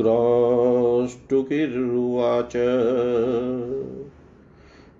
क्रौष्टुकिरुवाच 0.00 2.52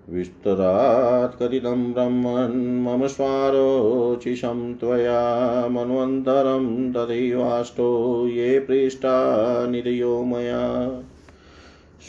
विस्तरात् 0.09 1.39
कथितं 1.39 1.93
ब्रह्मन् 1.93 2.83
मम 2.83 3.07
स्वारोचिषं 3.07 4.73
त्वया 4.73 5.67
मन्वन्तरं 5.67 6.93
तदैवाष्टो 6.93 8.27
ये 8.27 8.59
पृष्टा 8.59 9.67
निधयो 9.67 10.23
मया। 10.23 11.01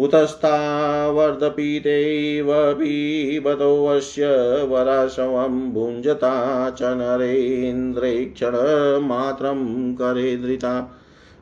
उतस्तावर्धपीतेव 0.00 2.46
पिबतोऽस्य 2.50 4.24
वराशवं 4.64 5.72
भुञ्जता 5.72 6.70
च 6.70 6.82
नरेन्द्रे 6.82 8.24
क्षणमात्रं 8.24 9.94
करे 9.94 10.36
धृता 10.36 10.98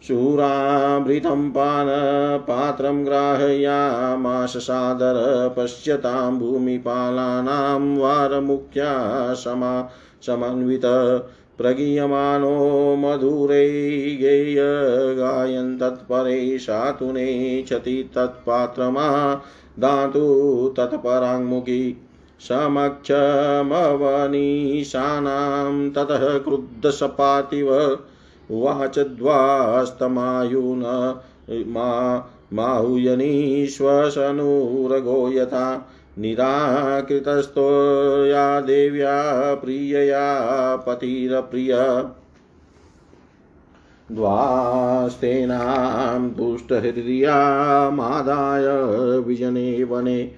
शूराभृतं 0.07 1.49
पानपात्रं 1.49 3.05
ग्राहयामाश 3.05 4.57
सादर 4.57 5.53
पश्यतां 5.57 6.39
भूमिपालानां 6.39 7.97
वारमुख्या 7.97 9.33
समा 9.33 9.89
समन्वित 10.25 10.85
प्रगीयमानो 11.57 12.95
मधुरै 12.95 13.67
गेय 14.15 14.55
गायन् 15.15 15.77
शातुने 16.59 17.27
क्षति 17.61 18.09
तत्पात्रमा 18.15 19.07
दातु 19.79 20.25
तत्पराङ्मुखी 20.77 22.01
समक्षमवनीशानां 22.39 23.09
ततः 25.89 26.37
क्रुद्धसपातिव 26.37 27.71
उवाच 28.51 28.99
द्वास्तमायुन 28.99 30.83
मा 31.67 31.89
माहुयनीश्वसनुरगो 32.53 33.09
यथा 36.17 36.21
निराकृतस्तो 36.21 37.69
या 38.25 38.61
देव्या 38.61 39.55
प्रियया 39.55 40.75
पतिरप्रिय। 40.75 42.05
द्वास्तेनां 44.11 46.29
तुष्टहृदयामादाय 46.29 49.19
विजने 49.19 49.83
वने 49.83 50.31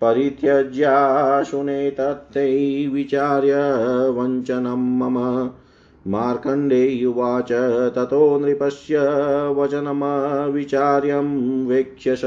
परित्यज्याशुने 0.00 1.90
तत्तै 1.90 2.90
विचार्य 2.92 4.08
वञ्चनं 4.08 4.98
मम। 4.98 5.50
मार्कण्डेयुवाच 6.08 7.52
ततो 7.96 8.38
नृपस्य 8.38 8.98
वचनमविचार्यं 9.56 11.28
वीक्ष्यश 11.66 12.22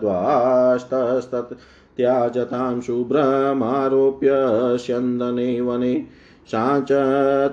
द्वास्तस्तत् 0.00 1.52
त्याजतां 1.96 2.80
शुभ्रमारोप्य 2.80 4.30
स्यन्दने 4.78 5.60
वने 5.60 5.94
सा 6.52 6.80
च 6.80 6.92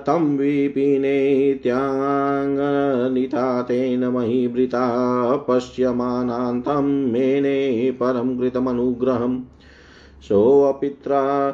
तं 0.06 0.36
विपिने 0.36 1.18
त्याङ्गनिता 1.64 3.62
तेन 3.62 4.04
महीभृता 4.04 4.86
पश्यमानान्तं 5.48 6.86
मेने 7.12 7.90
परं 7.90 8.36
कृतमनुग्रहम् 8.38 9.40
सोऽपित्रा 10.28 11.50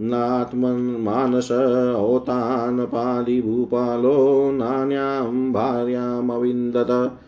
नात्मन्मानस 0.00 1.48
औतान् 1.96 2.86
पादिभूपालो 2.86 4.52
नान्यां 4.52 5.52
भार्यामविन्दत 5.52 7.18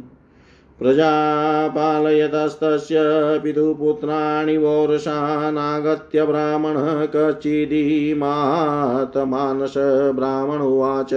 प्रजापालयतस्तस्य 0.80 2.96
पितुपुत्राणि 3.44 4.56
वोरसानागत्य 4.56 6.26
ब्राह्मणः 6.26 7.06
कच्चिदीमातमानस 7.06 9.74
ब्राह्मण 10.16 10.58
उवाच। 10.58 11.14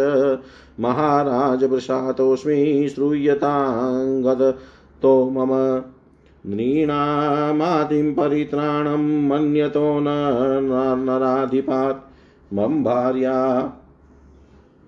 महाराज 0.79 1.69
प्रसातोऽस्मि 1.69 2.89
श्रूयताङ्गतो 2.95 5.29
मम 5.29 5.51
नृणामादिं 6.47 8.13
परित्राणं 8.13 9.27
मन्यतो 9.27 9.99
न 9.99 10.05
नराधिपात्। 11.09 12.01
मम 12.53 12.83
भार्या 12.83 13.37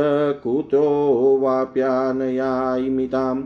कुतो 0.43 1.39
वाप्यानयामिताम् 1.41 3.43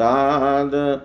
ताद् 0.00 1.00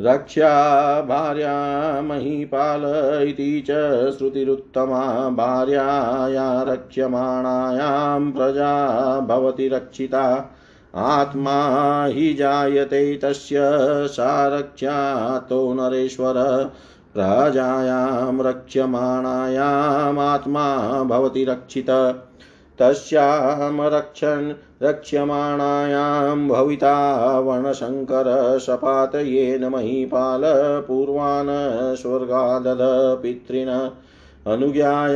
रक्षा 0.00 1.00
भार्या 1.00 2.02
महीपाल 2.02 2.82
इति 3.28 3.64
च 3.70 4.14
श्रुतिरुत्तमा 4.18 5.28
भार्याया 5.28 6.62
रक्ष्यमाणायां 6.62 8.32
प्रजा 8.32 9.20
भवति 9.20 9.68
रक्षिता। 9.68 10.54
आत्मा 10.94 12.06
हि 12.06 12.34
जायते 12.34 13.16
तस्य 13.16 13.58
सा 14.08 14.48
रक्ष्यातो 14.48 15.74
नरेश्वर। 15.74 16.70
प्रजायां 17.14 18.42
रक्ष्यमाणायामात्मा 18.42 21.02
भवति 21.02 21.44
रक्षित। 21.44 21.86
तस्यां 22.80 23.90
रक्षन् 23.90 24.52
रक्ष्यमाणायां 24.82 26.48
भविता 26.48 26.96
वर्णशङ्कर 27.40 28.28
येन 29.20 29.64
महीपाल 29.64 30.42
पूर्वान् 30.88 31.96
स्वर्गादद 31.96 32.78
पितॄन् 33.22 33.90
अनुज्ञाय 34.52 35.14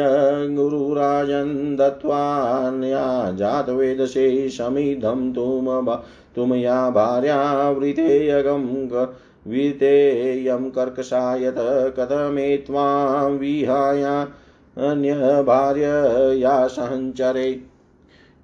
गुरुराजन् 0.51 1.77
दत्त्वान्या 1.77 3.33
जातवेदसे 3.33 4.49
समिधं 4.49 5.33
तुम 5.33 5.95
तुमया 6.37 6.91
भार्यावृतेयगं 6.91 8.65
वितेयं 9.47 10.71
कर्कशायत 10.71 11.55
कथमे 11.99 12.57
त्वां 12.57 13.31
विहाया 13.33 14.27
अन्यभार्यया 14.81 16.67
सहञ्चरे 16.67 17.61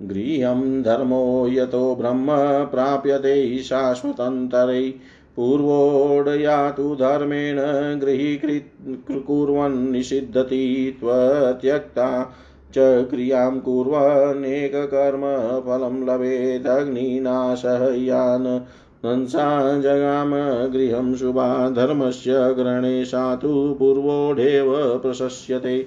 गृह्यं 0.02 0.82
धर्मो 0.82 1.48
यतो 1.48 1.94
ब्रह्म 1.94 2.26
प्राप्यते 2.64 3.58
शाश्वतन्तरे। 3.58 4.94
पूर्वोडया 5.36 6.70
तु 6.70 6.94
धर्मेण 6.94 7.56
गृहीकृकुर्वन् 8.00 9.90
निषिद्धति 9.90 10.96
त्वत्यक्ता। 11.00 12.34
च 12.74 12.78
क्रियाँ 12.78 13.60
कुर्वन्नेककर्मफलं 13.60 16.06
लभेदग्निनाशः 16.06 17.94
यान्। 17.94 18.60
हंसा 19.06 19.80
जगाम 19.80 20.32
गृहं 20.72 21.14
शुभा 21.14 21.70
धर्मस्य 21.70 22.32
ग्रहणे 22.32 23.04
सा 23.04 23.36
तु 23.36 23.76
पूर्वोढेव 23.78 24.98
प्रशस्यते। 24.98 25.86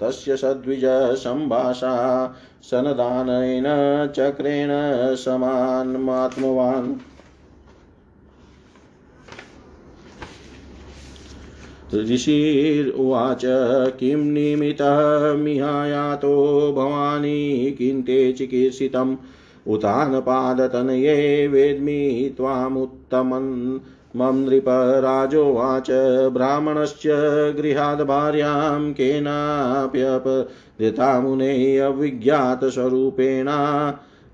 तस्य 0.00 0.36
सद्विज 0.36 0.84
सम्भाषा 1.14 2.26
सनदानेन 2.62 3.64
चक्रेण 4.16 4.68
समान्मात्मवान्। 5.16 6.94
ऋषिर्वाच 11.94 13.42
किं 14.00 14.16
निमित्तः 14.16 15.34
मिहायातो 15.34 16.72
भवानी 16.72 17.70
किन्ते 17.78 18.32
चिकीर्षितम्? 18.32 19.16
उतानपादतनये 19.66 21.48
वेद्मि 21.48 22.34
त्वामुत्तमन्। 22.36 23.80
मम 24.16 24.46
नृपराजोवाच 24.48 25.86
ब्राह्मणश्च 26.32 27.02
गृहाद् 27.56 28.02
भार्यां 28.02 28.92
केनाप्यपहृतामुने 28.92 31.78
अविज्ञातस्वरूपेण 31.78 33.48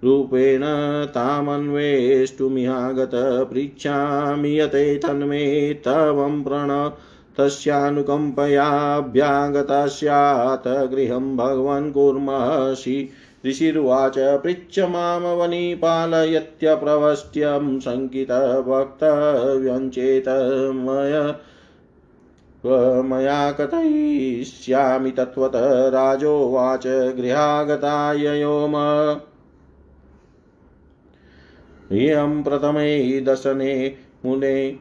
रूपेण 0.04 0.60
तामन्वेष्टुमिहागत 1.06 3.10
पृच्छामि 3.52 4.60
यते 4.60 4.96
तन्मे 4.96 5.74
तवं 5.74 6.42
प्रण 6.42 6.90
तस्यानुकम्पयाभ्यागता 7.38 9.86
स्यात् 9.86 10.68
गृहं 10.68 11.36
भगवन् 11.36 11.92
कुर्मसि। 11.92 13.08
ऋषिरुवाच 13.46 14.14
पृच्छ 14.18 14.78
माँ 14.78 15.36
वनिपालयत्यप्रवष्ट्यं 15.36 17.80
शङ्कितवक्तव्यञ्चेत 17.80 20.24
मया 20.74 21.40
मया 23.02 23.52
कथयिष्यामि 23.52 25.10
तत्त्वत 25.10 25.52
राजोवाच 25.94 26.86
गृहागताययोम 26.86 28.72
इयं 31.92 32.42
प्रथमे 32.42 33.20
दशने 33.20 33.96
मुने 34.24 34.78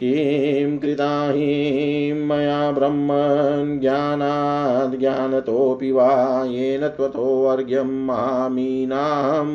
किं 0.00 0.78
कृताहि 0.78 2.12
मया 2.12 2.70
ब्रह्मन् 2.70 3.80
ज्ञानाद् 3.80 5.00
ज्ञानतोऽपि 5.00 5.92
वा? 5.92 6.44
येन 6.44 6.88
त्वतोऽर्घ्यं 6.88 8.06
मामीनां 8.06 9.46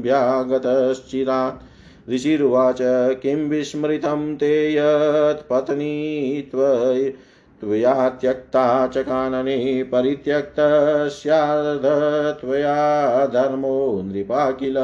व्यागतश्चिरात् 0.00 1.62
ऋषिरुवाच, 2.10 2.78
किं 3.22 3.48
विस्मृतं 3.48 4.36
ते 4.36 4.74
यत्पत्नी 4.74 6.42
त्वयि 6.52 7.14
त्वया 7.60 8.08
त्यक्ता 8.20 8.64
च 8.86 9.02
कानने 9.06 9.82
परित्यक्तस्यार्ध 9.92 11.86
त्वया 12.40 12.74
धर्मो 13.34 13.78
नृपा 14.04 14.50
किल 14.50 14.76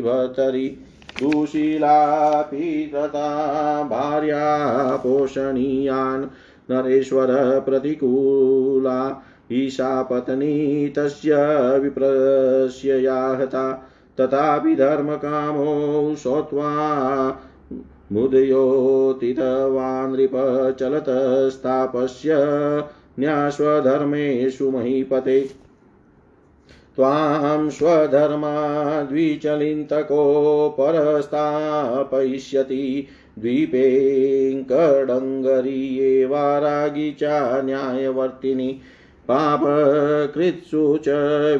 भतरि 0.00 0.68
दुशीलापि 1.20 2.90
तथा 2.94 3.82
भार्या 3.82 4.96
पोषणीयान् 4.96 6.24
नरेश्वर 6.70 7.60
प्रतिकूला 7.60 9.22
ईशा 9.52 10.02
पत्नी 10.02 10.88
तस्य 10.88 11.36
विप्रस्य 11.78 13.02
याहता 13.02 13.92
तथापि 14.20 14.74
धर्मकामो 14.74 16.14
सोत्वा 16.14 16.70
मुदयोतितवान् 18.12 20.12
नृप 20.12 20.30
चलतस्तापस्य 20.80 22.34
न्यास्वधर्मेषु 23.18 24.70
महीपते। 24.70 25.50
त्वां 26.96 27.70
स्वधर्माद्विचलिन्तको 27.70 30.20
परस्तापयिष्यति 30.80 33.06
द्वीपेङ्कडङ्गरी 33.38 35.98
एवारागी 35.98 37.16
च 37.22 37.60
न्यायवर्तिनी। 37.64 38.80
पापकृत्सु 39.28 40.98
च 41.04 41.08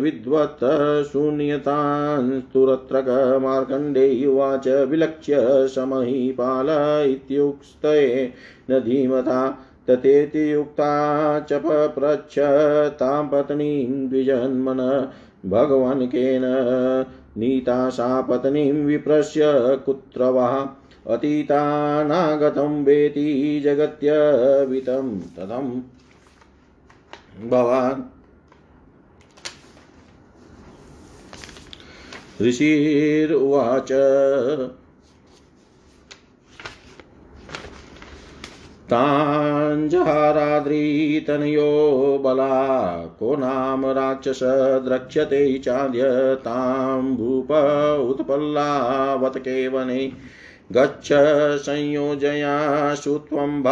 विद्वत् 0.01 0.65
शून्यतास्तुरत्रक 1.13 3.07
मार्कण्डेयुवाच 3.43 4.69
विलक्ष्य 4.69 5.69
समहीपाल 5.69 6.67
इत्युक्ते 7.11 8.33
न 8.71 8.79
धीमता 8.79 9.59
तथेति 9.91 10.53
युक्ता 10.53 11.41
च 11.41 11.53
पप्रच्छ 11.53 12.39
तां 12.95 13.29
पत्नीं 13.29 14.09
द्विजन्मन 14.09 15.09
भगवन् 15.47 16.07
केन। 16.07 16.43
नीता 17.39 17.91
सा 17.91 18.21
पत्नीं 18.21 18.73
विप्रस्य 18.73 19.43
कुत्र 19.87 20.25
वा? 20.25 20.77
अतीतानागतं 21.07 22.85
वेति 22.85 23.61
जगत्यवितं 23.65 25.21
तदम् 25.21 25.83
भवान्। 27.51 28.03
ऋषिर्वाच। 32.43 33.93
ताञ्जहाराद्रितनयो 39.77 41.69
बला, 42.25 42.97
को 43.21 43.37
नाम 43.37 43.87
राक्षस 43.87 44.41
द्रक्ष्यते 44.89 45.59
चाद्य 45.59 46.01
तां 46.35 47.03
भूप 47.03 47.53
उत्पल्लावत 48.11 49.39
केवने 49.39 50.13
गच्छ 50.73 51.09
संयोजयाशु 51.63 53.19
त्वं 53.19 53.63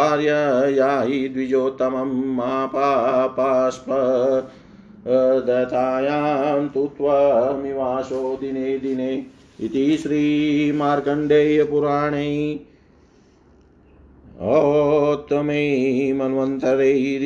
द्विजोत्तमं 1.33 2.35
मापापास्प 2.35 3.85
दतायां 5.47 6.67
तु 6.67 6.87
त्वमिवासो 6.87 8.37
दिने 8.41 8.77
दिने। 8.77 9.25
इति 9.61 9.97
ओत्तमे 14.41 16.13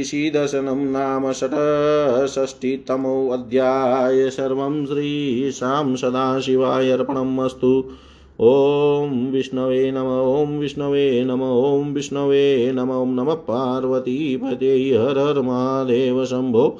ऋषिदर्शनं 0.02 0.78
नाम 0.78 1.32
षट्षष्टितमोऽध्याय 1.32 4.30
सर्वं 4.30 4.86
श्रीशां 4.86 5.96
सदाशिवाय 5.96 6.90
अर्पणम् 6.90 7.40
अस्तु। 7.40 7.84
ॐ 8.42 9.32
विष्णवे 9.32 9.92
नम, 9.92 10.08
ॐ 10.08 10.60
विष्णवे 10.60 11.24
नम, 11.24 11.42
ॐ 11.42 11.94
विष्णवे 11.94 12.72
नम 12.72 13.22
नमः, 13.22 13.34
पार्वतीपते 13.34 14.90
हर 14.90 15.18
हर 15.18 15.42
महादेव 15.42 16.26
शम्भो। 16.26 16.80